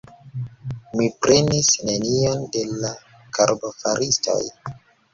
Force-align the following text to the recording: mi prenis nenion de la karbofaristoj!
mi 0.99 1.07
prenis 1.25 1.69
nenion 1.91 2.43
de 2.57 2.65
la 2.81 2.93
karbofaristoj! 3.39 4.43